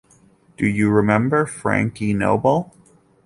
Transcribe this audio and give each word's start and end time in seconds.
Do 0.57 0.65
you 0.65 0.89
remember 0.89 1.45
Frankie 1.45 2.11
Noble? 2.15 2.73